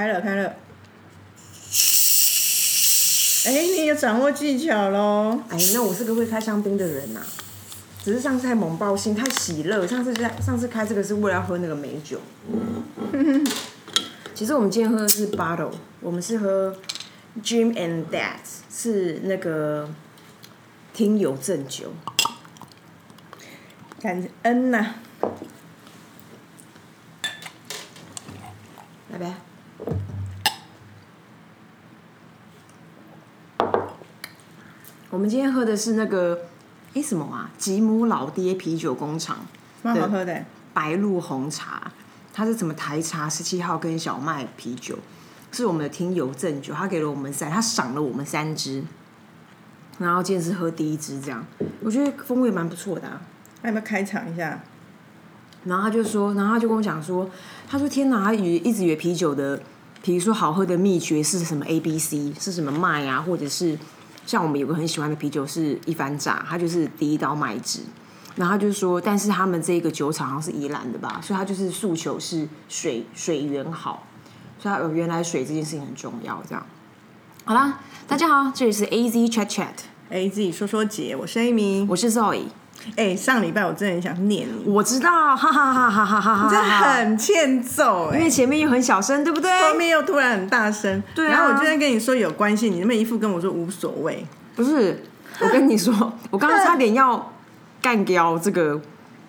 [0.00, 0.56] 开了开了。
[3.44, 5.38] 哎，你有掌握技巧喽！
[5.50, 7.20] 哎，那我是个会开香槟的人呐、
[8.02, 9.86] 只是上次太猛爆性，太喜乐。
[9.86, 12.18] 上次在上次开这个是为了要喝那个美酒。
[14.34, 16.74] 其实我们今天喝的是 bottle，我们是喝
[17.42, 18.38] Jim and Dad，
[18.74, 19.86] 是那个
[20.94, 21.92] 听友正酒。
[24.00, 24.94] 感恩呐、
[29.10, 29.34] 来呗。
[35.10, 36.38] 我们今天喝的是那个，
[36.94, 37.50] 哎什么啊？
[37.58, 39.38] 吉姆老爹啤酒工厂
[39.82, 40.44] 蛮好喝的。
[40.72, 41.90] 白鹿红茶，
[42.32, 44.96] 它是什么台茶十七号跟小麦啤酒，
[45.50, 48.84] 是我们的听友赠酒，他给了我们三，他赏了我们三支，
[49.98, 51.44] 然后今天是喝第一支这样，
[51.82, 53.20] 我觉得风味蛮不错的、啊。
[53.62, 54.60] 那要不要开场一下？
[55.64, 57.28] 然后他就说，然后他就跟我讲说，
[57.68, 59.60] 他说天哪，他以一直以为啤酒的，
[60.02, 63.76] 比如说好喝的秘诀是什么 A B C，是什么麦啊，或者是
[64.26, 67.80] 像我们有个很喜欢的啤酒是一番炸，它就是第一刀麦汁。
[68.36, 74.06] 然后他就说，但是他们这个酒厂好像是宜兰的吧，所以他就是诉求是水水源好，
[74.58, 76.40] 所以他有原来水这件事情很重要。
[76.48, 76.64] 这样，
[77.44, 79.74] 好啦，大家好，这里是 A Z Chat Chat，
[80.08, 81.84] 哎，自己说说姐，我是 Amy。
[81.88, 82.44] 我是 Zoe，
[82.96, 89.50] 哎，上礼拜我真的很想念你，我知道，哈哈哈哈哈哈哈真的，很欠揍哎、因为前面又很小声，对不对？
[89.62, 91.30] 后面又突然很大声，对啊。
[91.30, 95.02] 然后我就在跟你说有关系，你那么一副跟我说无所谓，不是，
[95.40, 95.94] 我跟你说，
[96.30, 97.32] 我刚刚差点要
[97.82, 98.80] 干掉这个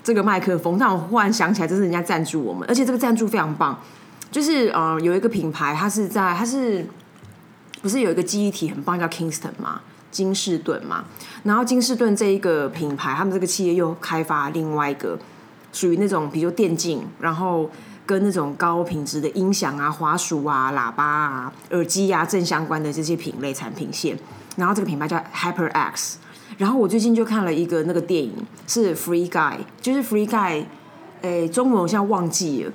[0.04, 3.78] 这个麦克风，但我忽然想起来，这是人家赞助我们，而且这个赞助非常棒，
[4.32, 6.86] 就是呃有一个品牌，它是在它是
[7.82, 11.06] 不是有一个记忆体很棒叫 Kingston 嘛，金士顿嘛，
[11.44, 15.18] 然后金士顿这一个品牌，他们这个企业又开发另外一个
[15.72, 17.70] 属于那种比如电竞，然后。
[18.04, 24.18] 跟那种高品质的音响啊、滑鼠啊、喇叭啊、耳机啊正相关的这些品类产品线，
[24.58, 26.16] 然后这个品牌叫 HyperX。
[26.58, 28.34] 然后我最近就看了一个那个电影，
[28.68, 30.66] 是 Free Guy，就是 Free Guy，
[31.22, 32.74] 诶，中文我现在忘记了。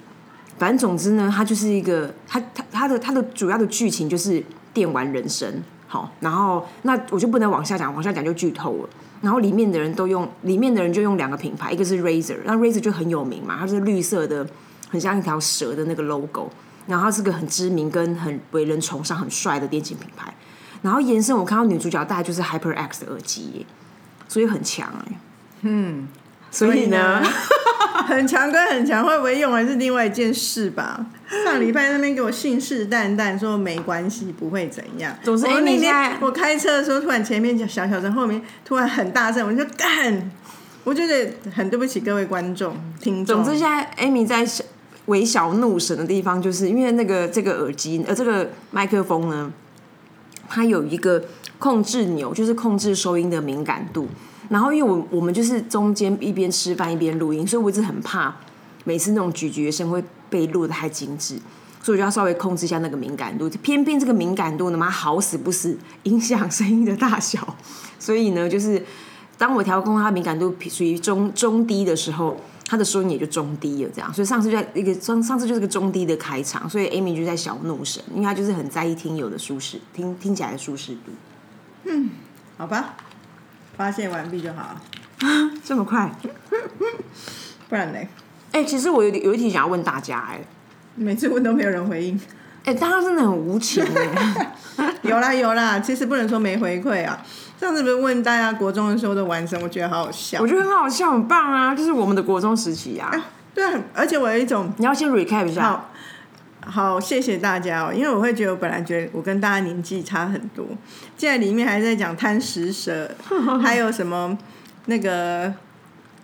[0.58, 5.62] 反正总之呢，它就是一个，它它它的它的主要的剧情就是电玩人生。
[5.86, 8.88] 好，然后那我就不能往下讲，往下讲就剧透了。
[9.22, 14.46] 然后里面的人都用，里面的人就用两个品牌，一个是 Razer，那 Razer 就很有名嘛，它是绿色的，
[14.90, 16.50] 很像一条蛇的那个 logo，
[16.86, 20.32] 然后它是个很知名跟很为人崇尚、很帅的电竞品牌。
[20.82, 23.64] 然后延伸，我看到女主角戴就是 HyperX 的耳机，
[24.28, 25.20] 所以很强哎。
[25.62, 26.06] 嗯，
[26.50, 27.22] 所以呢，
[28.06, 31.04] 很强跟很强会不会用还是另外一件事吧。
[31.44, 35.14] 上礼拜那边给我信誓旦旦说没关系，不会怎样。
[35.22, 40.30] 总之我那天我开车的时候，突然前面小小声，后面突然很大声，我就干。
[40.84, 43.42] 我觉得很对不起各位观众、听众。
[43.42, 44.62] 总之现在 Amy 在小
[45.06, 49.52] 微小怒神的地方，就是因为那个这个耳机呃这个麦克风呢，
[50.48, 51.24] 它有一个
[51.58, 54.08] 控制钮，就是控制收音的敏感度。
[54.48, 58.34] 然后因为我我们就是中间一边吃饭一边录音，所以我一直很怕
[58.84, 61.36] 每次那种咀嚼声会被录的太精致，
[61.82, 63.48] 所以我就要稍微控制一下那个敏感度。
[63.62, 67.56] 偏偏这个敏感度呢，妈好死不死影响声音的大小，
[67.98, 68.84] 所以呢，就是
[69.36, 74.12] 当我调控它敏感度属于中中低的时候，它的收音也就中低了，这样。
[74.14, 81.10] 所以上次就在一个上上次就是个中低的开场，所以 Amy 就在小怒神，因为她就是很在意听友的舒适，听听起来的舒适度。
[81.84, 82.10] 嗯
[82.56, 82.96] 好吧，
[83.76, 84.80] 发泄完毕就好了，
[85.64, 86.10] 这么快？
[87.68, 87.98] 不然呢，
[88.52, 90.40] 哎、其实我有有一题想要问大家、哎，
[90.94, 92.20] 每次问都没有人回应。
[92.64, 93.84] 哎、大家真的很无情
[94.76, 97.22] 哎、 有啦有啦，其实不能说没回馈啊。
[97.60, 100.40] 上次不是问大家国中的时候的玩什么，我觉得好好笑。
[100.40, 103.10] 我觉得很好笑，很棒啊，就是我们的国中时期啊。
[103.54, 105.90] 对啊，而且我有一种你要先 recap 一下，好
[106.66, 110.66] 好谢谢大家哦，因为我会觉得我本来觉得我跟大家年纪差很多，
[111.16, 113.10] 现在里面还在讲贪食蛇，
[113.62, 114.36] 还有什么
[114.86, 115.52] 那个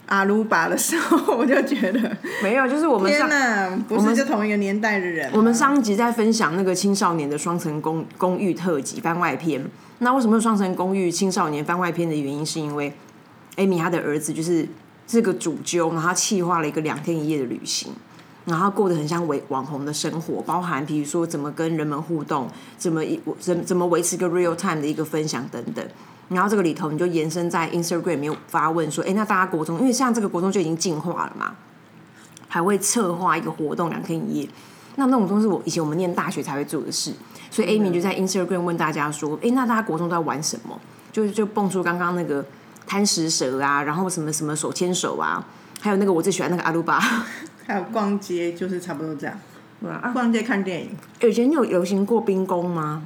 [0.07, 5.33] 阿鲁巴的时候，我就觉得没有，就是我们天上哪，不是就同一个年代的人吗。
[5.37, 9.65] 我们上一集在分享那个青少年的双层公公寓特辑番外篇。
[10.01, 12.93] 那为什么是双层公寓青少年番外篇的原因，是因为
[13.57, 14.69] Amy 她的儿子就是
[15.07, 17.93] 这个主揪，然后他计划了一个两天一夜的旅行，
[18.45, 25.87] 然后过得很像维网红的生活，包含比如说怎么跟人们互动，怎么一怎怎么维持一个 real time 的一个分享等等。
[26.29, 31.55] 然后这个里头你就延伸在 Instagram 里面发问说，哎，那大家国中，因为像这个国中就已经进化了嘛，
[32.49, 34.49] 还会策划一个活动两天一夜。
[34.97, 37.13] 那那种东西是我以前我们念大学才会做的事，
[37.51, 40.79] 所以 Amy 就在 Instagram 问大家说：“哎、那大家国中都在玩什么？”
[41.13, 42.45] 就就蹦出刚刚那个
[42.87, 45.45] 贪食蛇啊，然后什么什么手牵手啊，
[45.81, 47.01] 还有那个我最喜欢那个阿鲁巴。
[47.67, 49.39] 还有逛街，就是差不多这样。
[49.81, 50.91] 对啊，逛街看电影。
[51.21, 53.03] 以前你有流行过冰宫吗？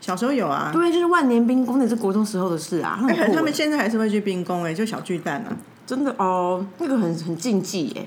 [0.00, 2.96] 小时候有啊，对，就是万年冰宫，那是国中时候的事啊。
[3.00, 5.56] 很哎、酷他们欸现在还是会去冰宫哎、就小巨蛋啊。
[5.84, 8.06] 真的哦，那个很很禁忌耶。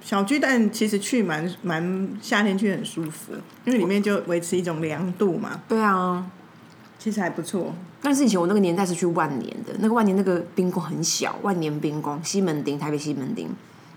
[0.00, 3.32] 小巨蛋其实去蛮蛮夏天去很舒服，
[3.64, 6.26] 因为里面就维持一种凉度嘛，对啊，
[6.98, 7.72] 其实还不错。
[8.02, 13.48] 但是以前我那个年代是去万年的，那个万年那个冰宫很小，万年冰宫西门町台北西门町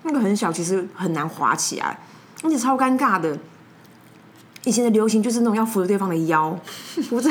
[0.07, 1.99] 那个很小，其实很难滑起来，
[2.43, 3.37] 而且超尴尬的。
[4.63, 6.57] 以前的流行就是那种要扶着对方的腰，
[7.09, 7.29] 或者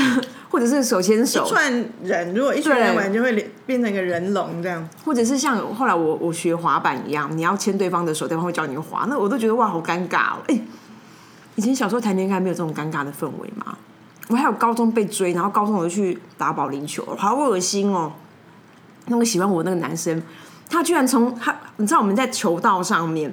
[0.49, 4.89] 或者是手牵手一，串人如果一群对人玩，就会连变成一个人龙这样。
[5.05, 10.39] 或者是像后来我我学滑板一样，你要牵对方的手，对方会教你滑，那我都觉得哇好尴尬哦。
[10.49, 10.59] 哎、
[11.57, 13.77] 以前小时候谈恋爱没有这种尴尬的氛围吗？
[14.29, 18.13] 我还有高中被追，然后高中我就去打保龄球，好恶心哦。
[19.09, 20.23] 那个喜欢我那个男生，
[20.71, 23.33] 他居然从他，你知道我们在球道上面，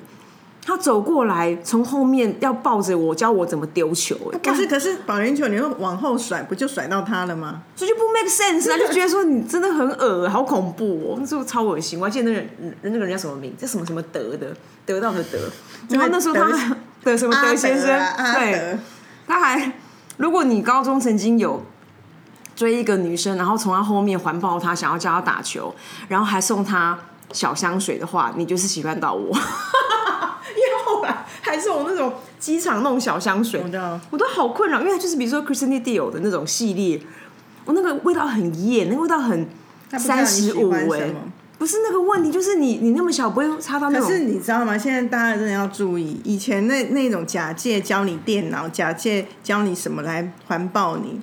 [0.66, 7.62] 他走过来，从后面要抱着我，教我怎么丢球、哎，可是可是保龄球你会往后甩，不就甩到他了吗？
[7.76, 8.78] 这就不 make sense 啊！
[8.78, 12.00] 就觉得说你真的很恶，好恐怖哦，那时候超恶心。
[12.00, 13.56] 我还记得那个人那个人叫什么名？
[13.58, 14.56] 叫什么什么德的，
[14.86, 15.38] 得到的德。
[15.90, 17.88] 然后那时候他的什么德先生，
[18.34, 18.80] 对，德，
[19.28, 19.74] 他还，
[20.18, 21.62] 如果你高中曾经有
[22.56, 25.74] 追一个女生，然后从她后面环抱她，想要教她打球，
[26.08, 26.98] 然后还送她
[27.34, 29.36] 小香水的话，你就是喜欢到我。
[30.56, 34.00] 因为后来还是我那种机场那种小香水我，知道。
[34.12, 37.02] 我都好困扰，因为就是比如说 Christian Dior 的那种系列，
[37.66, 39.48] 我那个味道很艳，那个味道很
[39.98, 41.14] 三十五喜欢什哎，
[41.58, 44.78] 不是那个问题，就是你你那么小不会擦到那种可是你知道吗？
[44.78, 51.22] 现在大家真的要注意，以前那那种假借教你电脑，假借教你什么来环抱你。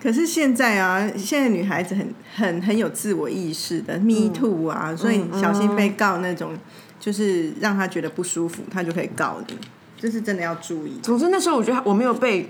[0.00, 6.56] 可是现在啊，现在女孩子很很很有自我意识的，me too 啊，所以小心被告那种，
[7.00, 9.58] 就是让她觉得不舒服，她就可以告你，
[9.98, 10.98] 这是真的要注意。
[11.02, 12.48] 总之那时候我觉得我没有被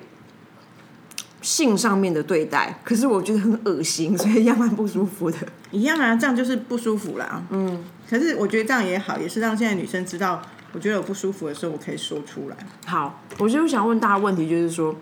[1.40, 5.38] 性上面的对待，可是我觉得很恶心，所以也蛮不舒服的。
[5.70, 7.42] 一样啊，这样就是不舒服啦。
[7.50, 10.42] 嗯，可是我觉得这样也好，也是让现在女生知道，
[10.72, 12.56] 我觉得我不舒服的时候，我可以说出来。
[12.86, 14.94] 好，我就想问大家问题，就是说，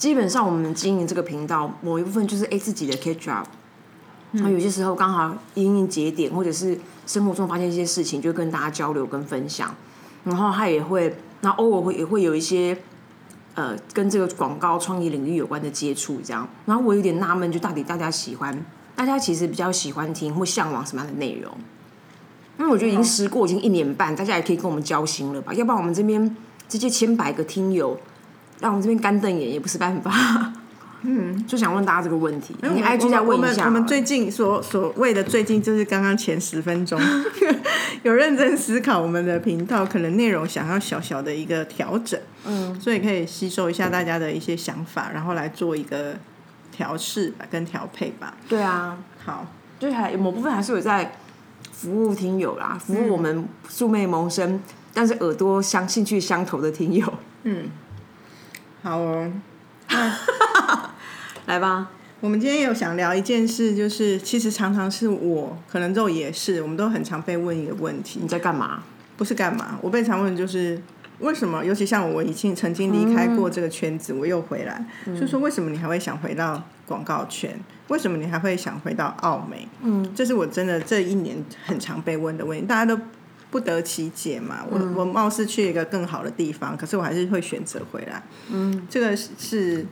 [0.00, 3.46] 基本上我们经营这个频道，某一部分就是 A 自己的 catch up，
[4.30, 9.74] 那、有些时候刚好因应节点，或者是生活中发现一些事情，就跟大家交流跟分享，
[10.24, 12.76] 然后他也会，那偶尔会也会有一些。
[13.56, 18.64] 呃，跟这个广告创意领域有关的接触，这样，然后我有点纳闷，就到底大家喜欢，
[18.94, 21.52] 大家其实比较喜欢听或向往什么样的内容？
[22.58, 25.52] 因为我觉得已经时过已经一年半，大家也可以跟我们交心了吧？
[25.52, 26.36] 要不然我们这边
[26.68, 27.98] 这些千百个听友，
[28.60, 30.52] 让我们这边干瞪眼也不是办法。
[31.02, 33.64] 嗯，就想问大家这个问题，你我们 IG 再问一下好了。
[33.64, 37.00] 我们我们最近所所谓的最近就是刚刚前十分钟，
[38.04, 46.14] 有认真思考我们的频道可能内容想要小小的一个调整，嗯，所以可以吸收一下大家的一些想法，然后来做一个
[46.70, 48.34] 调试吧，跟调配吧。
[48.46, 49.46] 对啊，好，
[49.78, 51.16] 就是还某部分还是有在
[51.72, 54.60] 服务听友啦，服务我们素昧谋生，
[54.92, 57.10] 但是耳朵相兴趣相投的听友。
[58.82, 59.30] 好哦。
[61.46, 61.90] 来吧，
[62.20, 68.82] 我们今天有想聊一件事，就是其实常常是我，可能肉也是，我们都很常被问一个问题你，在干嘛？
[69.16, 69.78] 不是干嘛？
[69.82, 70.80] 我被常问就是
[71.18, 71.64] 为什么？
[71.64, 74.84] 尤其像我已经曾经离开过这个圈子，我又回来，
[75.18, 77.58] 就说为什么你还会想回到广告圈？
[77.88, 79.66] 为什么你还会想回到澳美？
[79.82, 82.96] 嗯，这是我真的这一年很常被问的问题，大家都
[83.50, 84.64] 不得其解嘛。
[84.70, 88.22] 我我貌似去一个更好的地方，可是我还是会选择回来。
[88.50, 89.84] 嗯，这个是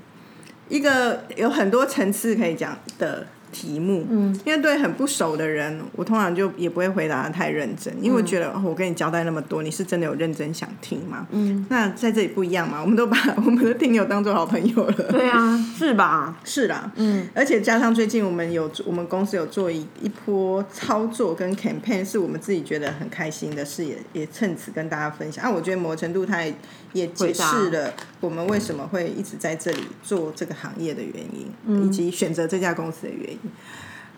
[0.69, 11.27] 一个有很多层次可以讲的题目，嗯，因为对很不熟的人，我通常就也不会回答的太认真，因为我觉得、哦我跟你交代那么多，你是真的有认真想听吗？
[11.31, 16.37] 嗯，那在这里不一样嘛，我们都把 我们的听友当做好朋友了， 对啊，是吧？
[16.45, 25.45] 是啦，嗯，而且加上最近我们有我们公司有做一一波操作跟 campaign，是我们自己觉得很开心的事，也也趁此跟大家分享。
[25.45, 26.43] 啊，我觉得某程度它
[26.93, 33.39] 也也解释了我们为什么会一直在这里做这个行业的原因，以及选择这家公司的原因。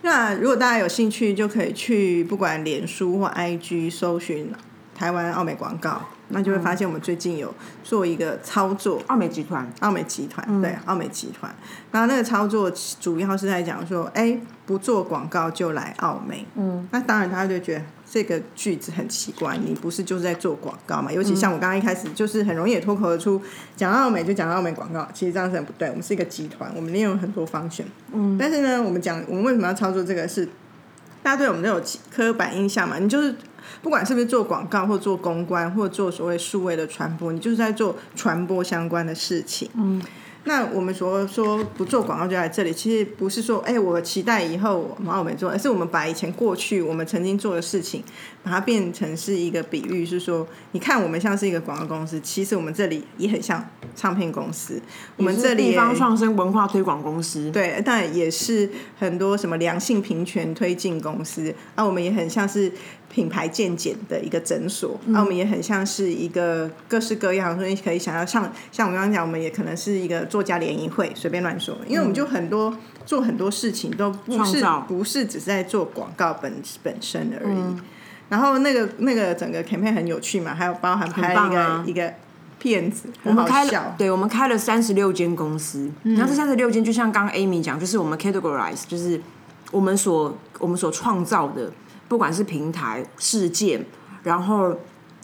[0.02, 4.50] 那如果大家有兴趣，就可以去不管脸书或 IG 搜寻
[5.00, 11.50] 台湾奥美广告，那就会发现我们最近有做一个操作，奥美集团，奥美集团，对，奥美集团。
[11.90, 16.46] 然后那个操作主要是在讲说，哎，不做广告就来奥美。
[16.54, 21.10] 嗯，那当然大家就觉得这个句子很奇怪，你不是就是在做广告嘛？
[21.10, 23.40] 尤其像我刚刚一开始就是很容易也脱口而出，
[23.74, 25.88] 讲奥美就讲奥美广告，其实这样是很不对。
[25.88, 27.86] 我们是一个集团，我们利用很多方选。
[28.12, 30.46] 嗯，但是呢，我们讲我们为什么要操作这个是？
[31.22, 33.34] 大家对我们都有刻板印象嘛，你就是
[33.82, 39.70] 不管是不是做广告或做公关或做所谓数位的传播，你就是在做传播相关的事情。
[39.74, 40.00] 嗯。
[40.44, 48.02] 那我们所说不做广告就在这里，其实不是说哎，我期待以后马我没做，而是我们把以前过去我们曾经做的事情，
[48.42, 53.62] 把它变成是一个比喻，是说你看我们像是一个广告公司，其实我们这里也很像
[53.94, 54.80] 唱片公司，
[55.18, 62.72] 我们这里地方创生文化推广公司，对，但也是很多什么良性平权推进公司，啊，我们也很像是。
[63.12, 72.72] 品牌健检的一个诊所，那我们也很像是一个各式各样，所以可以想要像像我刚刚讲，我们也可能是一个作家联谊会，随便乱说，因为我们就很多
[73.04, 77.58] 做很多事情都不是不是只是在做广告本本身而已。
[78.28, 82.14] 然后那个那个整个 campaign 很有趣嘛，还有包含拍一个一个
[82.60, 89.20] 片子，我们开了，对我们开了三十六间公司，然后这三十六间就像刚刚 Amy 讲，就是我们 categorize，就是
[89.72, 91.72] 我们所我们所创造的。
[92.10, 93.86] 不管是平台事件，
[94.24, 94.76] 然后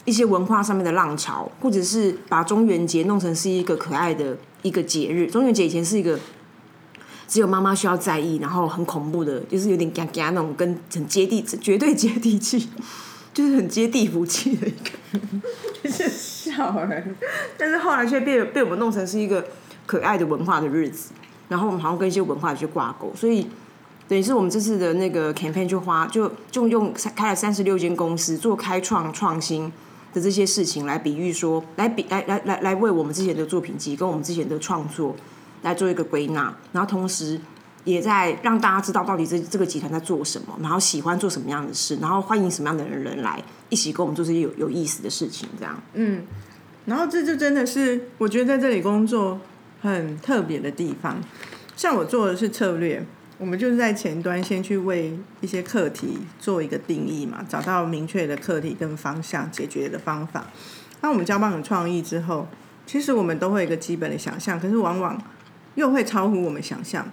[0.05, 5.27] 一些文化上面的浪潮，或者是把中元节弄成是一个可爱的一个节日。
[5.27, 6.17] 中元节以前是一个
[7.27, 12.69] 只有妈妈需要在意，然后很恐怖的，就是有点嘎嘎那种，跟很接地绝对接地气，
[13.35, 17.13] 就是很接地福气的一个 笑人。
[17.57, 19.45] 但是后来却被被我们弄成是一个
[19.85, 21.11] 可爱的文化的日子，
[21.49, 23.45] 然后我们好像跟一些文化去挂钩，所以。
[24.07, 29.71] 等于是我们这次的那个 campaign 就花就就用开了三十六间公司做开创创新
[30.13, 35.13] 的这些事情来比喻说，来比来来来来为我们之前的作品集跟我们之前的创作
[35.63, 37.37] 来做一个归纳，然后同时
[37.83, 45.77] 也在让大家知道到底这这个集团在做什么，然后喜欢做什么样的事，然后欢迎什么样的人来一起跟我们做这些有有意思的事情，这样。
[45.95, 46.23] 嗯，
[46.85, 49.37] 然后这就真的是我觉得在这里工作
[49.81, 51.21] 很特别的地方，
[51.75, 53.05] 像我做的是策略。
[53.39, 60.47] 我们就是在前端先去为一些课题做一个定义嘛，找到明确的课题跟方向解决的方法。
[61.01, 62.47] 那我们交棒有创意之后，
[62.87, 65.21] 其实我们都会有一个基本的想象，可是往往
[65.75, 67.07] 又会超乎我们想象。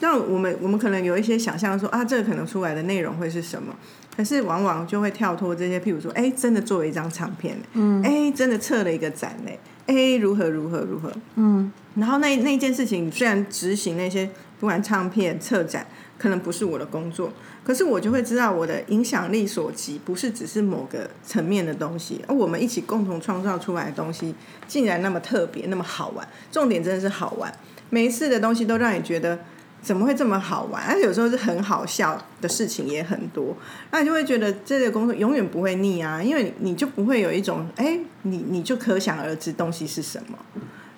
[0.00, 3.72] 像我们我们可能有一些想象说啊，这个可能出来的内容会是什么？
[4.16, 14.28] 可是往往就会跳脱这些，譬如说，哎，真的做了一张唱片，嗯，哎，真的测了一个展嘞，哎，如何如何如何，嗯，然后那那件事情虽然执行那些。
[14.58, 15.86] 不管唱片、策展，
[16.18, 24.34] 可能不是我的工作，可是我就会知道我的影响力所及，不是只是某个层面的东西，而我们一起共同创造出来的东西，
[24.66, 26.26] 竟然那么特别，那么好玩。
[26.50, 27.52] 重点真的是好玩，
[27.90, 29.38] 每一次的东西都让你觉得
[29.80, 33.56] 怎么会这么好玩，而且有时候是很好笑的事情也很多，
[33.92, 40.36] 那你就会觉得这个工作永远不会腻啊，因为你就不会有一种哎，你你就可想而知东西是什么。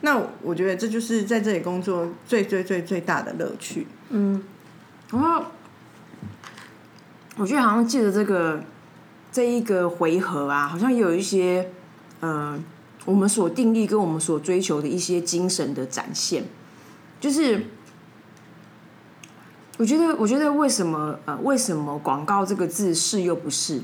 [0.03, 3.87] 那我觉得这就是在这里工作最最最最大的乐趣。
[4.09, 4.43] 嗯，
[5.11, 5.45] 然后
[7.37, 8.63] 我觉得好像记得这个
[9.31, 11.71] 这一个回合啊，好像有一些
[12.23, 12.65] 嗯，
[13.05, 16.45] 我们所定义跟我们所追求的一些精神的展现。
[17.21, 17.67] 就是
[19.77, 23.83] 我觉得，我觉得为什么呃，为什么广告这个字是又不是？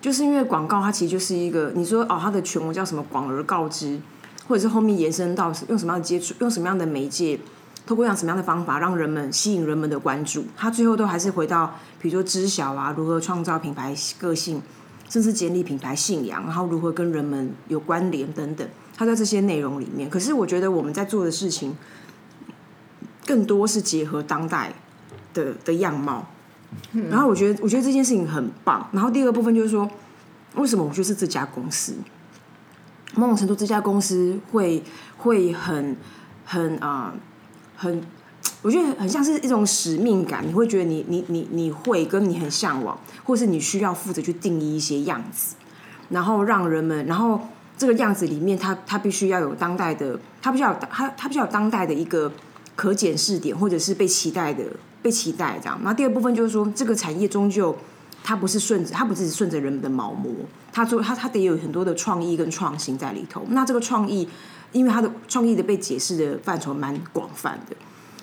[0.00, 3.02] 就是因为广告它其实就是一个，你说哦，它的全文叫什么？
[3.10, 3.98] 广而告之。
[4.46, 7.38] 或者是后面延伸到用什么样的接触，用什么样的媒介，
[7.84, 14.62] 透过样什么样的方法，让人们吸引人们的关注，他最后都还是回到，比如说知晓啊，如何创造品牌个性，
[15.08, 20.08] 甚至建立品牌信仰，然后如何跟人们有关联等等，他在这些内容里面。
[20.08, 21.76] 可是我觉得我们在做的事情，
[23.24, 24.72] 更多是结合当代
[25.34, 26.26] 的的样貌。
[27.08, 28.88] 然后我觉得，我觉得这件事情很棒。
[28.92, 29.88] 然后第二个部分就是说，
[30.56, 31.94] 为什么我觉得是这家公司？
[33.16, 34.82] 某种程度，这家公司会
[35.16, 35.96] 会很
[36.44, 37.14] 很啊，
[37.74, 38.02] 很，
[38.62, 40.46] 我觉得很像是一种使命感。
[40.46, 45.56] 你会觉得你你你你会跟你很向往，或是你需要负责去定义一些样子，
[46.10, 47.40] 然后让人们，然后
[47.78, 52.30] 这个样子里面，它它必须要有当代的，它必须要它它必须要有当代的一个
[52.74, 54.62] 可检视点，或者是被期待的
[55.00, 55.78] 被期待这样。
[55.82, 57.74] 然后第二部分就是说，这个产业终究。
[58.26, 60.32] 它不是顺着，它不是顺着人们的毛摸，
[60.72, 63.44] 它做它它得有很多的创意跟创新在里头。
[63.50, 64.28] 那这个创意，
[64.72, 67.76] 因为它的创意的被解释的范畴蛮广泛的，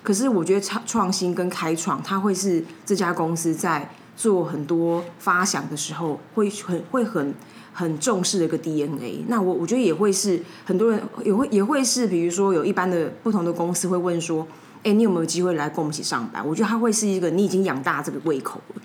[0.03, 7.33] 可是我觉得创创新跟开创，它会是这家公司在做很多发想的时候，会很会很
[7.71, 9.23] 很重视的一个 DNA。
[9.29, 14.45] 那我我觉得也会是很多人也会也会是，比如说有一般的不同的公司会问说，
[14.83, 16.45] 哎，你有没有机会来跟我们一起上班？
[16.45, 18.81] 我觉得它会是一个你已经养大这个胃口了。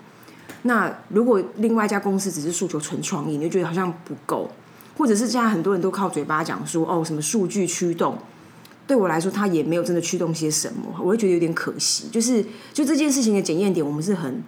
[0.63, 4.49] 那如果另外一家公司只是诉求纯创意，你就觉得好像不够，
[4.97, 8.17] 或者是现在很多人都靠嘴巴讲说哦什么数据驱动，
[8.85, 12.07] 对我来说他也没有真的驱动些什么，我会觉得有点可惜。
[12.11, 14.43] 就是就这件事情的检验点，我们是很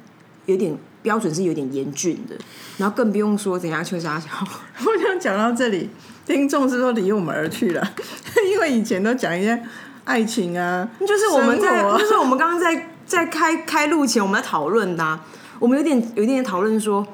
[0.47, 2.35] 有点标准是有点严峻的，
[2.77, 4.27] 然后更不用说怎样秋沙小。
[4.85, 5.89] 我想讲到这里，
[6.25, 7.93] 听众是说离我们而去了，
[8.51, 9.63] 因为以前都讲一些
[10.03, 15.23] 爱情啊，就是我们在，就是我们刚刚在在开开录前我们在讨论的啊、
[15.61, 17.07] 我们有点有一点讨论说。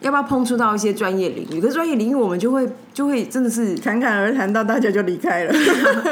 [0.00, 1.58] 要不要碰触到一些专业领域？
[1.58, 5.54] 可是专业领域我们就会就会真的是侃侃而谈到大家就离开了。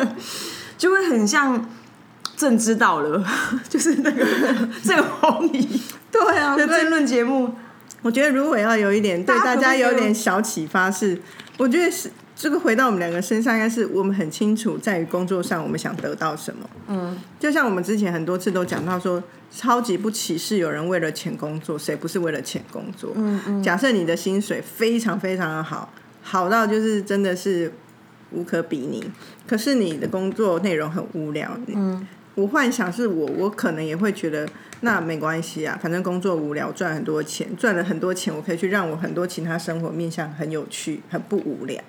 [0.79, 1.69] 就会很像
[2.35, 3.23] 政知道了，
[3.69, 4.27] 就是那个
[4.83, 5.69] 郑红怡
[6.11, 7.55] 对啊，所以的争论节目。
[8.01, 11.21] 我觉得如果要有一点对大家有点小启发是，
[11.59, 16.69] 我觉得是这个回到我们两个身上，应该是我们很清楚在于工作上我们想得到什么。
[16.89, 23.13] 嗯，就像我们之前很多次都讲到说，超级不歧视有人为了钱工作，谁不是为了钱工作？
[23.15, 23.63] 嗯嗯。
[23.63, 27.73] 假设你的薪水非常非常的好，好到就是真的是
[28.33, 29.05] 无可比拟，
[29.47, 31.57] 可是你的工作内容很无聊。
[31.69, 32.07] 嗯。
[32.35, 34.49] 我幻想是我，我可能也会觉得
[34.81, 41.81] 那没关系啊，反正工作无聊，赚很多钱，赚了很多钱，我可以去让我很多其他生活面向很有趣，很不无聊。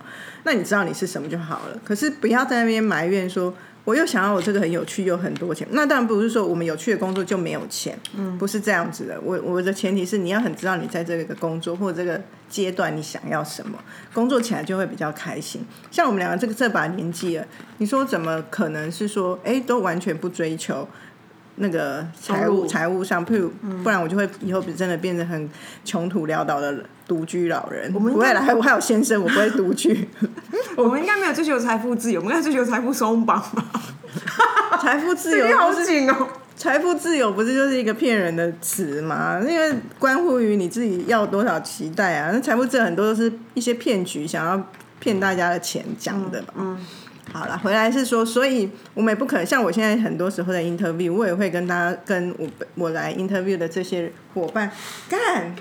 [0.43, 1.79] 那你知道你是什么就好了。
[1.83, 3.53] 可是不要在那边埋怨说，
[3.85, 5.65] 我又想要我这个很有趣又很多钱。
[5.71, 9.21] 那当然不是说我们有趣的工作就没有钱，嗯，不是这样子的。
[9.21, 13.77] 我我的前提是你要很知道你在这个工作或者这个阶段你想要什么，
[14.13, 15.63] 工作起来就会比较开心。
[15.91, 17.45] 像我们两个这个这把年纪了，
[17.77, 20.87] 你说怎么可能是说，哎，都完全不追求？
[21.57, 23.49] 那个财务财务上，譬如
[23.83, 25.49] 不然我就会以后真的变成很
[25.83, 27.91] 穷途潦倒的独居老人。
[27.93, 30.07] 我们应该不会啦，还我还有先生，我不会独居。
[30.75, 33.65] 我们应该没有追求财富自由，我们应该追求财富松绑吧？
[34.81, 36.27] 财富自由 你好紧哦。
[36.57, 39.39] 财富自由不是就是一个骗人的词吗？
[39.41, 42.31] 因为关乎于你自己要多少期待啊。
[42.33, 44.69] 那财富自由很多都是一些骗局，想要
[44.99, 46.47] 骗大家的钱讲的嘛。
[46.57, 46.77] 嗯。
[47.35, 54.71] 好了，回来是说，所以我们也不可能像我现在很多时候在 interview，我也会跟大家跟我我来 interview 的这些伙伴
[55.09, 55.53] 干，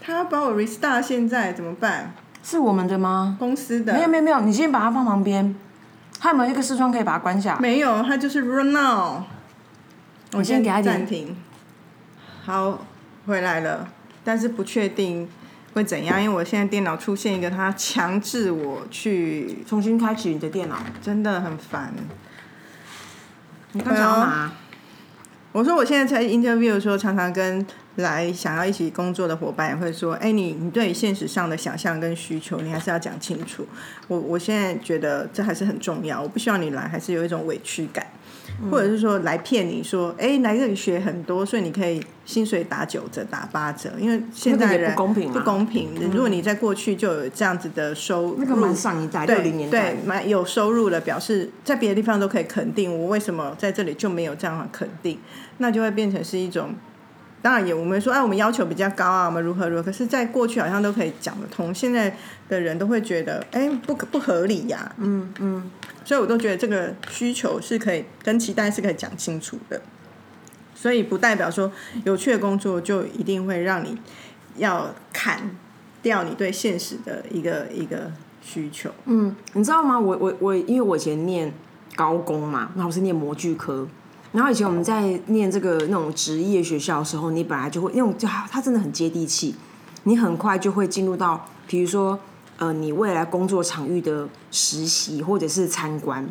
[0.00, 2.14] 他要把我 restart，现在怎么办？
[2.42, 3.36] 是我们的吗？
[3.38, 5.54] 公司的没有没有没有，你先把它放旁边。
[6.18, 7.58] 他有没有一个视窗可以把它关下？
[7.60, 9.22] 没有，他就是 run now。
[10.32, 11.36] 我先给他暂停。
[12.42, 12.86] 好，
[13.26, 13.86] 回来了，
[14.24, 15.28] 但是不确定
[15.72, 20.76] 会怎样，因为我现在电脑出现一个，它强制我去，重新开启你的电脑。
[21.00, 21.92] 真的很烦。
[23.72, 24.52] 你刚讲到哪？
[25.52, 33.66] 我说我现在在 interview 的时候，常常跟来想要一起工作的伙伴也会说：“哎，你你对现实上的想象跟需求，你还是要讲清楚。
[34.06, 38.06] 我我现在觉得这还是很重要，我不希望你来还是有一种委屈感，
[38.68, 45.88] 或者是说来骗你说，哎，来这里学很多，所以你可以薪水打九折、打八折，因为现在不公平啊不公平。
[46.12, 50.00] 如果你在过去就有这样子的收入，那个蛮上一代，六对零年代对，。
[50.04, 55.18] 蛮有收入了，表示在别的地方都可以肯定，我为什么在这里就没有这样的肯定？
[55.58, 56.74] 那就会变成是一种，
[57.42, 62.14] 当然也我们说，哎，我们要求比较高啊，我们如何如何，可是，在过去好像都可以讲得通，现在
[62.48, 65.70] 的人都会觉得，哎，不可不合理呀、嗯嗯，
[66.04, 69.80] 所以我都觉得这个需求是可以跟期待是可以讲清楚的，
[70.74, 71.72] 所以不代表说
[72.04, 73.96] 有趣的工作就一定会让你
[74.56, 75.56] 要砍
[76.02, 78.90] 掉你对现实的一个一个需求。
[79.06, 79.98] 嗯，你知道吗？
[79.98, 81.50] 我我我，因为我以前念
[81.96, 83.88] 高工嘛，然后是念模具科。
[84.32, 89.54] 然后以前我们在念这个那种职业学校的时候，你本来就会那种就它真的很接地气，
[90.04, 92.18] 你很快就会进入到，比如说
[92.58, 96.28] 呃，你未来工作场域的实习或者是参观。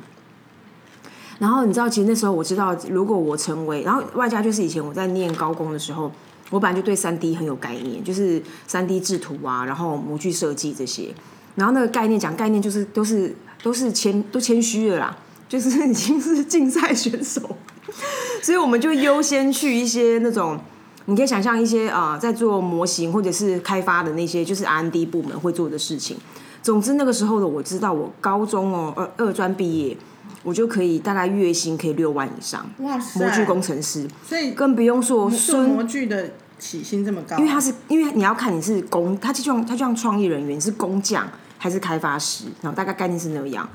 [1.39, 6.11] 然后你知道，其实那时候我知道，如果我成为，然后外加就是以前我在念高工的时候，
[6.49, 11.13] 我本来就对三 D 很有概念，就是三 D 制图啊，然后模具设计这些。
[11.55, 17.55] 然后那个概念讲概念，就是都是都是谦都谦虚的啦，就是已经是竞赛选手，
[18.41, 20.59] 所以我们就优先去一些那种，
[21.05, 26.17] 你可以想象一些啊、呃在做模型或者是开发的那些，就是 R&D 部门会做的事情。
[26.61, 29.97] 总之那个时候的我知道，我高中哦二二专毕业，
[30.43, 33.19] 我就可以大概月薪可以六万以上，哇塞。
[33.19, 41.25] 模具工程师，所以更不用说做模具的起薪这么高，因为他是因为你要看你是工，他就像他就像创意人员你是工匠
[41.57, 43.67] 还是开发师，然后大概概念是那样，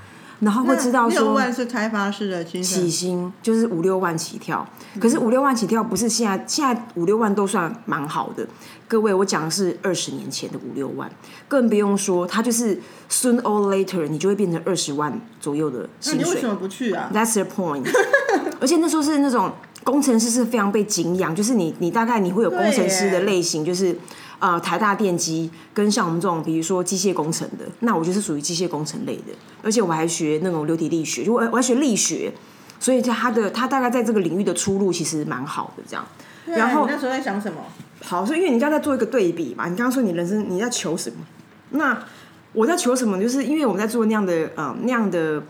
[0.45, 4.67] 然后会知道六万是开发式的薪起，薪就是五六万起跳，
[5.01, 8.47] 可是五六万起跳不是现在现在五六万都算蛮好的，
[8.87, 11.11] 各位我讲的是二十年前的五六万，
[11.49, 12.77] 更不用说他就是
[13.11, 16.49] soon or later 你就会变成二十万左右的薪水那你为什。
[16.49, 17.89] 么不去啊？That's the point。
[18.61, 19.51] 而且那时候是那种
[19.83, 23.97] 工程师是非常被敬仰，就是你你大概你会有工程师的类型，就是
[24.45, 32.31] 呃台大电机跟像我们这种比如说机械工程的，那我就是属于机械工程类的，而且我还学那种流体力学，就我我还学力学，
[32.79, 36.07] 所以他的他大概在这个领域的出路其实蛮好的这样。
[36.45, 37.59] 然后那时候在想什么？
[38.03, 41.17] 好，所以因为你刚才做一个对比嘛，你刚刚说你人生你在求什么？
[41.71, 41.99] 那
[42.53, 43.19] 我在求什么？
[43.19, 45.43] 就是因为我们在做那样的呃那样的，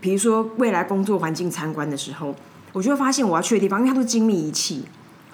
[0.00, 2.34] 比如说未来工作环境参观的时候，
[2.72, 4.86] 我就会发现我要去的地方，因为它都是精密仪器，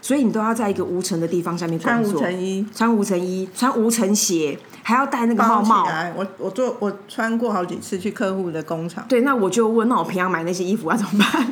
[0.04, 5.88] 所以你都要在一个无尘的地方下面穿无尘衣，穿无尘衣，穿无尘鞋，还要戴那个帽帽。
[6.14, 11.30] 我我做我穿过好几次去客户的工厂，对，那我就问，那我平常买那些衣服要怎么办？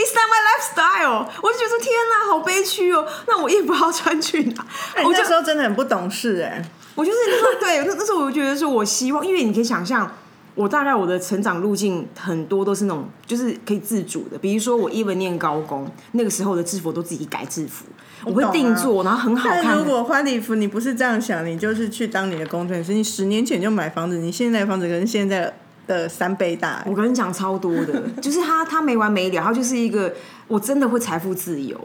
[0.00, 3.06] It's not my lifestyle，我就觉得天哪，好悲屈哦。
[3.28, 4.66] 那我衣服要穿去哪？
[5.04, 10.12] 我那时候真的很不懂事哎、我就是那时候对，那那时候我就觉得说，我希望，因为你可以想象，
[10.58, 17.84] 我大概我的成长路径很多都是那种就是可以自主的，比如说我一文念高工，那个时候的制服都自己改制服，
[18.24, 19.84] 我会定做，然后很好看但如。
[19.84, 22.92] 果换礼服，你不是这样想，你就是去当你的工程师。
[22.92, 25.54] 你十年前就买房子，你现在的房子跟现在
[25.86, 30.12] 的三倍大、我跟你讲超多的，就是他他没完没了，他就是一个
[30.48, 31.80] 我真的会财富自由，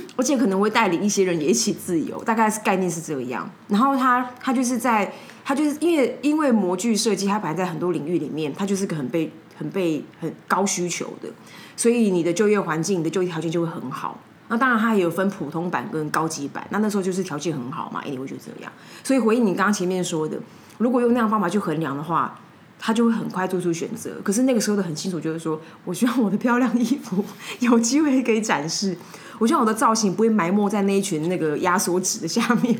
[0.16, 3.48] 而且可能会带领一些人也一起自由，大概是概念是这样。
[3.68, 5.12] 然后他他就是在
[5.44, 11.28] 他就是因为因为模具设计，它本来在很多领域里面，它就是个很被很被很高需求的，
[11.76, 14.18] 所以你的就业环境、你的就业条件就会很好。
[14.48, 16.66] 那当然，它也有分普通版跟高级版。
[16.70, 18.70] 那那时候就是条件很好嘛，一定会就这样。
[19.02, 20.38] 所以回应你刚刚前面说的，
[20.76, 22.38] 如果用那样方法去衡量的话，
[22.78, 24.20] 他就会很快做出选择。
[24.22, 27.24] 可是那个时候的很清楚，就是说我希望我的漂亮衣服
[27.60, 28.96] 有机会可以展示，
[29.42, 32.78] 我希望我的造型不会埋没在那一群那个压缩纸的下面。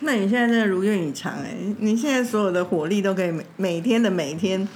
[0.00, 4.68] 那你现在真的如愿以偿哎、你现在所有的火力都可以每每天的每天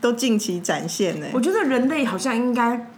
[0.00, 2.90] 都尽其展现呢、我觉得人类好像应该，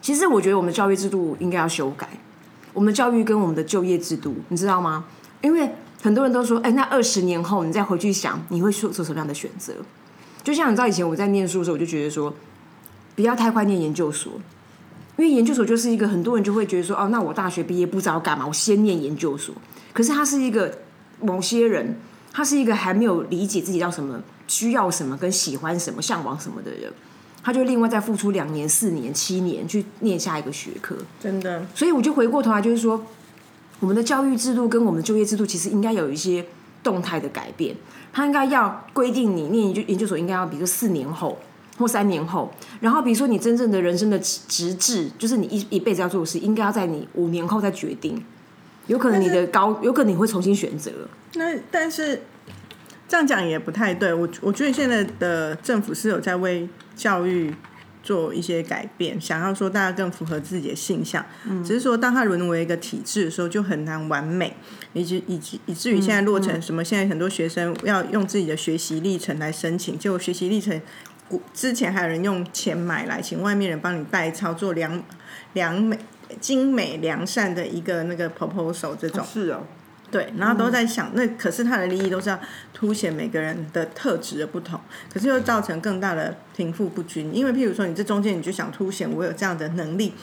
[0.00, 2.08] 其实我觉得我们的教育制度应该要修改，
[2.72, 5.04] 我们的教育跟我们的就业制度，你知道吗？
[5.42, 5.68] 因为
[6.00, 9.74] 很多人都说，哎，那二十年后你再回去想，你会做做什么样的选择？
[10.42, 12.32] 就像你知道以前我在念书的时候，我就觉得说，
[13.14, 14.32] 不要太快念研究所，
[15.18, 19.54] 因为研究所就是一个很多人就会觉得说，哦，那我大学毕业不知道干嘛，我先念研究所。
[19.92, 20.78] 可是他是一个
[21.20, 21.96] 某些人，
[22.32, 26.90] 他是一个还没有理解自己要什么、需要什么、跟喜欢什么、向往什么的人，
[27.42, 30.96] 他就另外再付出两年、四年、七年去念下一个学科。
[31.20, 31.66] 真的。
[31.74, 33.04] 所以我就回过头来，就是说，
[33.80, 36.46] 我们的教育制度跟我们的就业制度其实应该有一些
[36.82, 37.76] 动态的改变。
[38.14, 41.38] 他应该要规定你念研究研究所应该要，比如说四年后
[41.82, 48.24] 或三年后，然后比如说你真正的人生的职志，就是你一一辈子要做的事，应该要在你五年后再决定。
[48.88, 50.90] 有可能你的高，有可能你会重新选择。
[51.34, 52.22] 那但是
[53.08, 57.54] 这样讲也不太对，我我觉得现在的政府是有在为教育
[58.02, 61.24] 做一些改变，想要说大家更符合自己的性向，
[61.64, 64.56] 只是说当它沦为一个体制的时候，就很难完美，
[64.94, 70.80] 以及以及以至于现在落成什么，现在很多学生要用自己的学习历程来申请，结果学习历程。
[71.54, 75.02] 之前还有人用钱买来，请外面人帮你代操作良
[75.52, 75.98] 良美
[76.40, 79.60] 精美良善的一个那个 proposal 这种，是哦，
[80.10, 82.38] 对，然后都在想，那可是他的利益都是要
[82.72, 84.80] 凸显每个人的特质的不同，
[85.12, 87.34] 可是又造成更大的贫富不均。
[87.34, 90.14] 因为譬如说，你这中间你就想凸显我有这样的能力，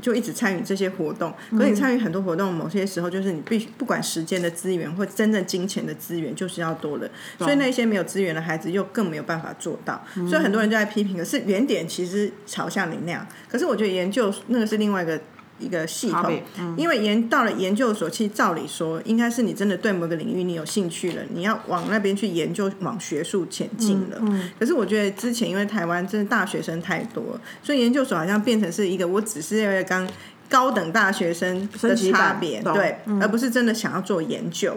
[0.00, 1.32] 就一直参与这些活动。
[1.50, 7.10] 可是你参与很多活动，某些时候就是你必须不管时间的资源或真正金钱的资源，就是要多的。
[7.38, 10.02] 所以那些没有资源的孩子又更没有办法做到。
[10.28, 13.26] 所以很多人就在批评，可是原点其实朝向你那样。
[13.48, 15.20] 可是我觉得研究那个是另外一个。
[15.58, 16.40] 一个系统
[16.76, 24.22] 因为研到了研究所，其实照理说，应该是你真的对某个领域你有兴趣了，你要往那边去研究，往学术前进了。
[24.58, 30.08] 可是我觉得之前因为台湾真的大学生太多，所以研究所好像变成是一个我只是因为刚
[30.48, 34.76] 高等大学生的差别，懂对，而不是真的想要做研究。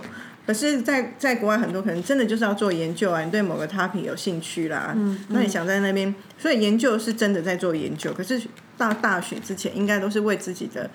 [0.51, 4.93] 可是在，在国外很多可能真的就是要做研究啊，你对某个 topic 有兴趣啦，
[5.29, 8.11] 那你想在那边，所以研究是真的在做研究。
[8.11, 8.41] 可是
[8.77, 10.89] 到大学之前，应该都是为自己的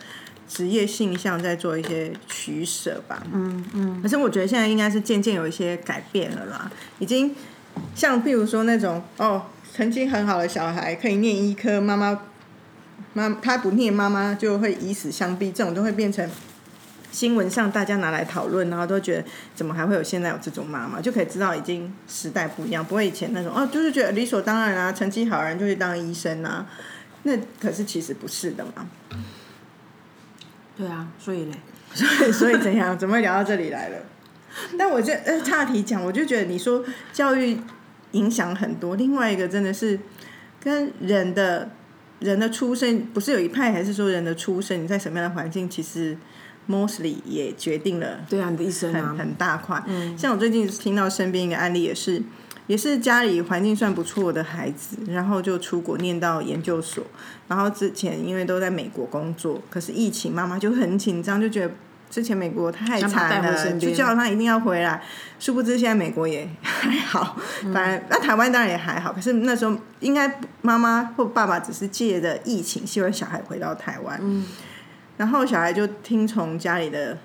[0.47, 3.23] 职业性向在做一些取舍吧。
[3.33, 4.03] 嗯嗯。
[4.03, 7.35] 可是我觉得现在应该是渐渐有一些改变了啦，已经
[7.95, 12.21] 像譬如说那种哦，成绩很好的小孩可以念医科，妈妈
[13.15, 16.29] 妈他不念，妈妈就会以死相逼，这种都会变成。
[17.11, 26.67] 新闻上大家拿来讨论，然后都觉得怎么还会有现在有这种妈妈，就可以知道已经时代不一样，不会以前那种哦，就是觉得理所当然啊，成绩好人就去当医生啊，
[27.23, 28.87] 那可是其实不是的嘛。
[30.77, 31.53] 对啊，所以嘞，
[31.95, 32.99] 所以所以怎样？
[32.99, 33.97] 怎么会聊到这里来了？
[34.79, 37.59] 但我这呃岔题讲，我就觉得你说教育
[38.13, 39.99] 影响很多，另外一个真的是
[40.61, 41.71] 跟人的
[42.21, 46.17] 人的出生，不是有一派还是说人的出生你在什么样的环境，其实
[46.69, 49.83] mostly 也决定了对啊，你的一生啊很，很大块。
[49.87, 52.23] 嗯像我最近听到身边一个案例，也是
[52.67, 57.05] 也是家里环境算不错的孩子，然后就出国念到研究所，
[57.49, 61.73] 然后之前因为都在美国工作，可是疫情妈妈就很紧张，就觉得
[62.11, 65.01] 之前美国太惨了，就叫他一定要回来。
[65.39, 69.13] 殊不知现在美国也 还好，嗯反正那台湾当然也还好。
[69.13, 74.19] 可是那时候应该妈妈或爸爸只是借着疫情，希望小孩回到台湾。
[74.21, 74.45] 嗯
[75.17, 77.17] 然后小孩就听从家里的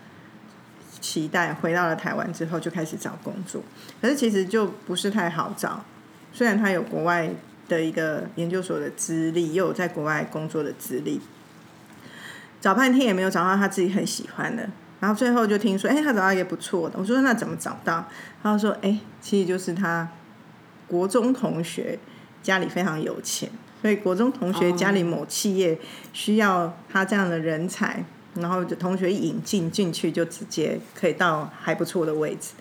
[1.00, 3.62] 期待，回到了台湾之后就开始找工作。
[4.02, 5.84] 可是其实就不是太好找，
[6.32, 7.30] 虽然他有国外
[7.68, 11.20] 的一个研究所的资历，又有在国外工作的资历，
[12.60, 14.70] 找半天也没有找到他自己很喜欢的。
[15.00, 17.00] 然后最后就听说，哎，他找到一个不错的。
[17.00, 18.08] 我说那怎么找到？
[18.44, 20.08] 他说，哎，其实就是他
[20.88, 21.98] 国中同学
[22.44, 23.50] 家里非常有钱，
[23.82, 25.78] 所以国中同学家里某企业
[26.14, 32.52] 需要他这样的人才，然后就同学一引进进去，就直接可以到还不错的位置。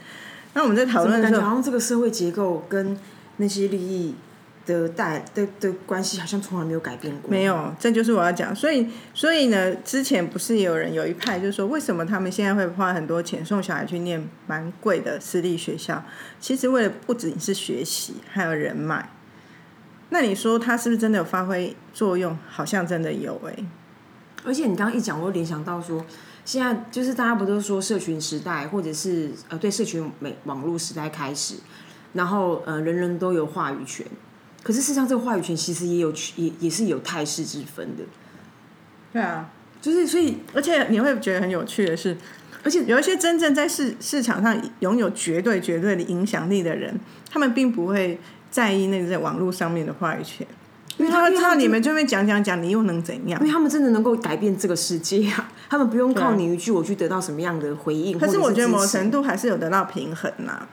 [0.54, 2.98] 那我们在讨论的时候，好像这个社会结构跟
[3.37, 4.14] 那些利益
[4.66, 7.30] 的带的的关系，好像从来没有改变过。
[7.30, 8.54] 没有，这就是我要讲。
[8.54, 16.02] 所以，所以呢，之前不是有人有一派就是说，为什么他们现在会花很多钱送小孩去念蛮贵的私立学校？
[16.40, 19.09] 其实为了不仅是学习，还有人脉。
[20.10, 22.36] 那你说他是不是真的有发挥作用？
[22.48, 23.56] 好像真的有哎、
[24.44, 26.04] 而且你刚刚一讲，我又联想到说，
[26.44, 31.54] 现在就是大家不都说社群时代，或者是呃对社群美网络时代开始，
[32.14, 34.06] 然后呃人人都有话语权。
[34.62, 38.04] 可是事实上，这个话语权其实也有也也是有态势之分的，
[39.12, 39.48] 对啊，
[39.80, 42.14] 就是所以而且你会觉得很有趣的是，
[42.62, 48.20] 而且有一些真正在市市场上拥有绝对绝对的影响力的人，他们并不会
[48.50, 50.46] 在意那个在网络上面的话语权，
[50.96, 53.40] 因为他们知道你们这边讲讲讲，你又能怎样。
[53.40, 53.46] 因？
[53.46, 58.18] 为他们真的能够改变这个世界啊，他们不用靠你一句我去得到什么样的回应。
[58.18, 60.66] 可是我觉得某种程度还是有得到平衡呐、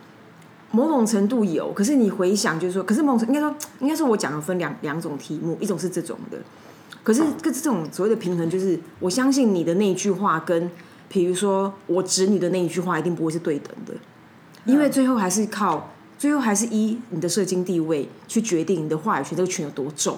[0.72, 6.38] 某种程度有，可是你回想就是说，可是某种应该说，应该说我讲的分两两种题目，一种是这种的，
[7.04, 10.70] 可是跟这种所谓的平衡，就是我相信你的那一句话跟，
[11.08, 13.94] 比如说我指你的那一句话，一定不会是对等的，
[14.66, 20.18] 因为最后还是靠，最后还是依你的社经地位去决定你的话语权这个权有多重。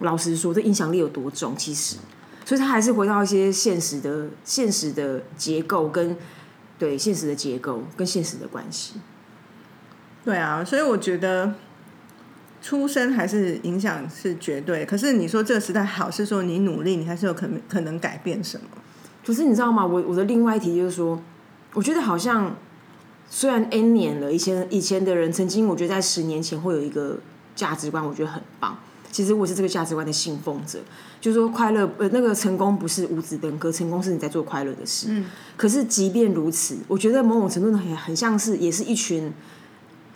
[0.00, 1.96] 老实说，这影响力有多重，其实，
[2.44, 6.16] 所以他还是回到一些现实的、现实的结构跟
[6.78, 9.00] 对现实的结构跟现实的关系。
[10.24, 11.54] 对啊，所以我觉得
[12.60, 14.84] 出生还是影响是绝对。
[14.84, 18.66] 可是你说这个时代好，是说你努力，你还是有可能可能改变什么？
[19.24, 19.86] 可是你知道吗？
[19.86, 21.20] 我我的另外一题就是说，
[21.72, 22.54] 我觉得好像
[23.28, 27.18] 虽然 N 年了，以前以前的人曾经，我觉得在十年前会有一个
[27.54, 28.78] 价值观，我觉得很棒。
[29.10, 30.78] 其实我是这个价值观的信奉者，
[31.22, 35.06] 就是说快乐呃那个成功不是五子登科，成功是你在做快乐的事。
[35.10, 35.24] 嗯。
[35.56, 39.32] 可是即便如此，我觉得某种程度呢，很很像是也是一群，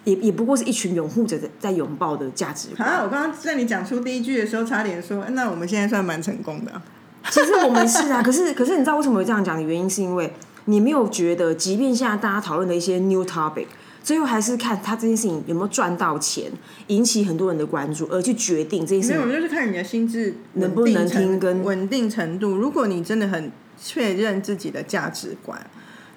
[0.05, 2.87] 也也不过是一群拥护者在在拥抱的价值观。
[2.87, 6.83] 啊，我刚刚在你讲出第一句的时候，差点说，那我们现在算蛮成功的啊、
[7.31, 10.31] 其实我们是啊，可是可是你知道为什么会这样讲的原因，是因为
[10.66, 13.66] 你没有觉得，即便现在大家讨论的一些 new topic，
[14.03, 16.51] 最后还是看他这件事情有没有赚到钱，
[16.88, 19.33] 引起很多人的关注，而去决定这件事没有，情。
[19.33, 22.57] 就是看你的心智能不能听跟稳定程度。
[22.57, 23.51] 如果你真的很
[23.83, 25.59] 确认自己的价值观，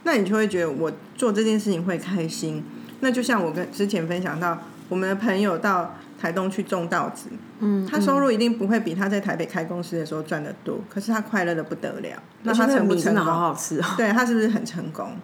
[0.03, 2.63] 那你就会觉得我做这件事情会开心。
[2.99, 7.27] 那就像我跟之前分享到，我们的朋友到台东去种稻子，
[7.59, 12.11] 嗯，他收入一定不会比他在台北开公司的时候赚的多，可是他快乐的不得了。
[12.43, 13.37] 那他成不成米真的好？
[13.37, 13.85] 好吃哦。
[13.97, 15.17] 对他是不是很成功？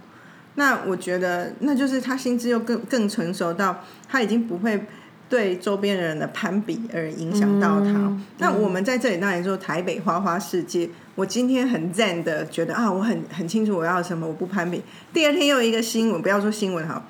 [0.55, 4.88] 那我觉得，那就是他心智又更更成熟到，他已经不会
[5.29, 8.17] 对周边人的攀比而影响到他。
[8.39, 14.83] 那我们在这里当然说台北花花世界，我今天很赞的觉得啊，我很很清楚我要什么，我不攀比。
[15.13, 17.01] 第二天又有一个新闻，不要说新闻好。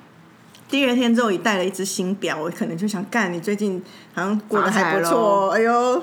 [0.70, 3.82] 第二天之后，你带了一只新表，我可能就想干，你最近
[4.14, 6.02] 好像过得还不错哦，哎呦，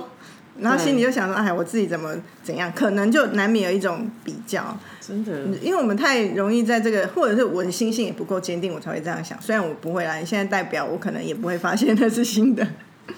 [0.60, 4.78] 然后心里就想说，哎，我自己怎么怎样，可能就难免有一种比较。
[5.00, 9.42] 真的，因为我们太容易在这个，或者是我的心性也不够坚定，我才会这样想。
[9.42, 12.68] 虽然我不会啦，你现在代表我可能也不会发现那是新的，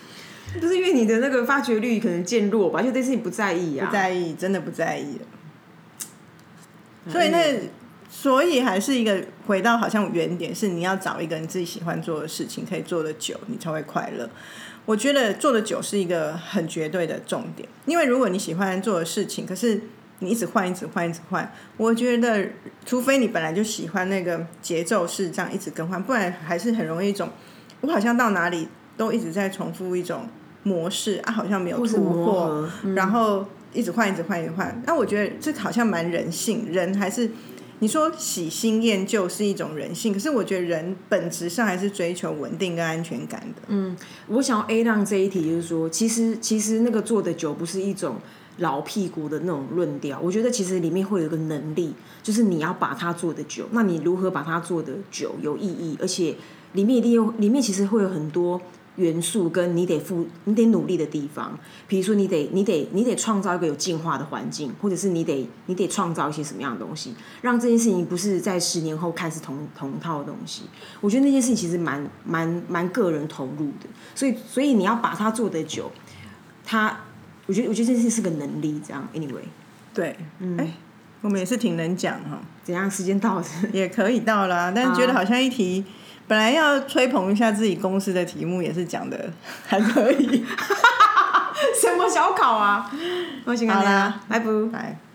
[0.61, 3.87] 就是因为你的那个发掘率可能渐弱吧，就对事情不在意啊。
[3.87, 5.17] 不在意，真的不在意。
[7.09, 7.59] 所以那，
[8.09, 14.27] 所以还是一个回到好像原点，是你要找一个你自己喜欢做的事情，可以做的久，你才会快乐。
[14.85, 19.79] 我觉得做的久是一个很绝对的重点，因为如果你喜欢做的事情，可是
[20.19, 22.49] 你一直换、一直换、一直换，我觉得
[22.83, 27.29] 除非你本来就喜欢那个节奏是这样一直更换，不然还是很容易一种
[27.81, 28.67] 我好像到哪里
[28.97, 30.27] 都一直在重复一种
[30.63, 34.81] 模式啊，好像没有突破然后一直换、一直换、一直换。
[34.87, 37.29] 那我觉得这好像蛮人性，人还是
[37.79, 43.61] 你说喜新厌旧是一种人性，可是我觉得人本质上还是追求稳定跟安全感的。
[43.67, 43.95] 嗯，
[44.27, 48.17] 我想要 A 浪这一题，就是说，其实其实那个做的久不是一种
[48.57, 56.35] 老屁股的那种论调，我觉得其实里面会有一个能力，就是你要把它做的久，那你如何把它做的久有意义，而且
[56.73, 58.61] 里面一定有里面其实会有很多。
[58.99, 61.57] 元素跟你得付、你得努力的地方，
[61.87, 70.63] 比如说你得、你得、你得创造一个有进化的环境，或者是你得、你得创造一些什么样的东西，让这件事情不是在十年后看是同同套的东西。
[70.99, 75.89] 我觉得那件事情其实蛮、蛮、蛮个人投入的，所以、所以你要把它做得久，
[76.65, 76.99] 它，
[77.45, 78.79] 我觉得、我觉得这件事是个能力。
[78.85, 79.47] 这样，anyway，
[79.93, 80.73] 对，嗯，哎，
[81.21, 82.41] 我们也是挺能讲哈。
[82.63, 82.91] 怎样？
[82.91, 85.83] 时间到了，也可以到了，但是觉得好像一题。
[86.29, 89.33] 本来要吹捧一下自己公司的题目，也是讲的
[89.65, 90.45] 还可以。
[91.81, 92.89] 什么小考啊？
[93.73, 94.45] 好啦，拜拜。
[94.71, 95.08] 拜。